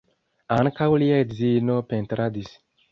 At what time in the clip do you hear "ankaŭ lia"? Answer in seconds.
0.55-1.21